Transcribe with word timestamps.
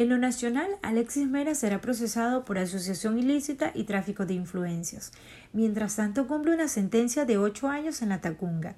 En 0.00 0.08
lo 0.08 0.16
nacional, 0.16 0.70
Alexis 0.80 1.28
Mera 1.28 1.54
será 1.54 1.82
procesado 1.82 2.46
por 2.46 2.56
asociación 2.56 3.18
ilícita 3.18 3.70
y 3.74 3.84
tráfico 3.84 4.24
de 4.24 4.32
influencias. 4.32 5.12
Mientras 5.52 5.96
tanto, 5.96 6.26
cumple 6.26 6.54
una 6.54 6.68
sentencia 6.68 7.26
de 7.26 7.36
ocho 7.36 7.68
años 7.68 8.00
en 8.00 8.08
la 8.08 8.22
Tacunga. 8.22 8.76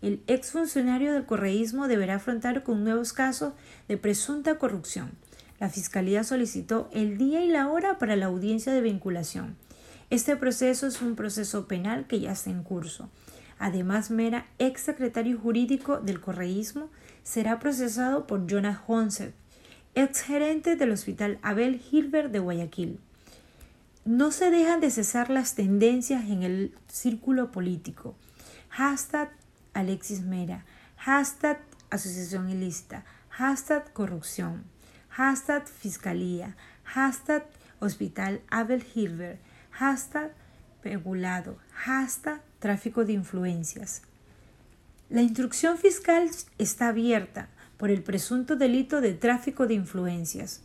El 0.00 0.22
exfuncionario 0.28 1.12
del 1.12 1.26
correísmo 1.26 1.88
deberá 1.88 2.14
afrontar 2.14 2.62
con 2.62 2.84
nuevos 2.84 3.12
casos 3.12 3.54
de 3.88 3.96
presunta 3.96 4.58
corrupción. 4.58 5.10
La 5.58 5.70
Fiscalía 5.70 6.22
solicitó 6.22 6.88
el 6.92 7.18
día 7.18 7.44
y 7.44 7.48
la 7.48 7.66
hora 7.66 7.98
para 7.98 8.14
la 8.14 8.26
audiencia 8.26 8.72
de 8.72 8.80
vinculación. 8.80 9.56
Este 10.08 10.36
proceso 10.36 10.86
es 10.86 11.02
un 11.02 11.16
proceso 11.16 11.66
penal 11.66 12.06
que 12.06 12.20
ya 12.20 12.30
está 12.30 12.50
en 12.50 12.62
curso. 12.62 13.10
Además, 13.58 14.12
Mera, 14.12 14.46
ex 14.60 14.82
secretario 14.82 15.36
jurídico 15.36 15.98
del 15.98 16.20
correísmo, 16.20 16.90
será 17.24 17.58
procesado 17.58 18.28
por 18.28 18.46
Jonas 18.46 18.78
Honset, 18.86 19.34
ex 19.94 20.22
gerente 20.22 20.76
del 20.76 20.92
Hospital 20.92 21.38
Abel 21.42 21.82
Hilbert 21.90 22.30
de 22.30 22.38
Guayaquil. 22.38 23.00
No 24.04 24.30
se 24.30 24.50
dejan 24.50 24.80
de 24.80 24.90
cesar 24.90 25.30
las 25.30 25.54
tendencias 25.54 26.24
en 26.24 26.42
el 26.42 26.74
círculo 26.88 27.50
político. 27.50 28.14
Hashtag 28.70 29.30
Alexis 29.74 30.22
Mera, 30.22 30.64
hashtag 30.96 31.60
Asociación 31.90 32.50
Ilícita, 32.50 33.04
hashtag 33.30 33.92
Corrupción. 33.92 34.64
Hashtag 35.10 35.66
Fiscalía, 35.68 36.56
hashtag 36.84 37.44
Hospital 37.80 38.40
Abel 38.48 38.84
Hilbert, 38.94 39.40
hashtag 39.72 40.32
Pegulado, 40.82 41.58
hashtag 41.72 42.40
Tráfico 42.60 43.04
de 43.04 43.14
Influencias. 43.14 44.02
La 45.10 45.20
instrucción 45.20 45.78
fiscal 45.78 46.30
está 46.58 46.88
abierta 46.88 47.48
por 47.80 47.90
el 47.90 48.02
presunto 48.02 48.56
delito 48.56 49.00
de 49.00 49.14
tráfico 49.14 49.66
de 49.66 49.72
influencias, 49.72 50.60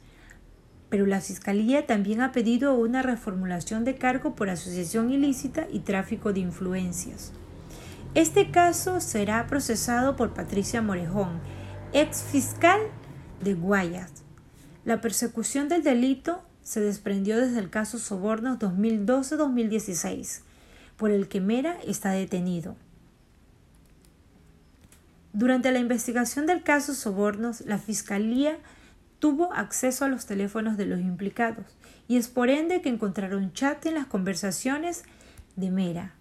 pero 0.89 1.05
la 1.05 1.21
Fiscalía 1.21 1.87
también 1.87 2.19
ha 2.19 2.33
pedido 2.33 2.75
una 2.75 3.01
reformulación 3.01 3.85
de 3.85 3.95
cargo 3.95 4.35
por 4.35 4.49
asociación 4.49 5.09
ilícita 5.09 5.65
y 5.71 5.79
tráfico 5.79 6.33
de 6.33 6.41
influencias. 6.41 7.31
Este 8.15 8.51
caso 8.51 8.99
será 8.99 9.47
procesado 9.47 10.17
por 10.17 10.33
Patricia 10.33 10.81
Morejón, 10.81 11.39
ex 11.93 12.21
fiscal 12.21 12.81
de 13.41 13.53
Guayas, 13.53 14.25
la 14.85 15.01
persecución 15.01 15.67
del 15.67 15.81
delito 15.81 16.43
se 16.61 16.79
desprendió 16.79 17.39
desde 17.39 17.57
el 17.59 17.71
caso 17.71 17.97
Sobornos 17.97 18.59
2012-2016, 18.59 20.41
por 20.95 21.09
el 21.09 21.27
que 21.27 21.41
Mera 21.41 21.77
está 21.87 22.11
detenido. 22.11 22.75
Durante 25.35 25.73
la 25.73 25.79
investigación 25.79 26.45
del 26.45 26.63
caso 26.63 26.93
Sobornos, 26.93 27.59
la 27.65 27.77
Fiscalía 27.77 28.57
tuvo 29.19 29.51
acceso 29.51 30.05
a 30.05 30.07
los 30.07 30.25
teléfonos 30.25 30.77
de 30.77 30.85
los 30.85 31.01
implicados 31.01 31.65
y 32.07 32.15
es 32.15 32.29
por 32.29 32.49
ende 32.49 32.81
que 32.81 32.87
encontraron 32.87 33.51
chat 33.51 33.85
en 33.85 33.95
las 33.95 34.05
conversaciones 34.05 35.03
de 35.57 35.71
Mera, 35.71 36.13